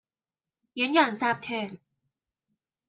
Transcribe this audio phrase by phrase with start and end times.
[0.73, 1.77] 遠洋集團